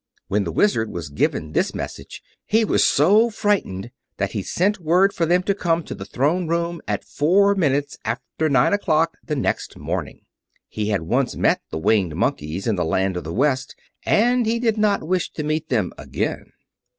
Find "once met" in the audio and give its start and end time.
11.03-11.61